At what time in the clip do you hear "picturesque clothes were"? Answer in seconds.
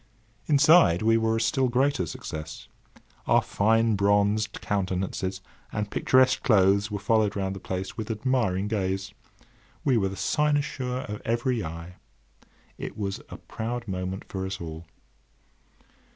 5.91-6.97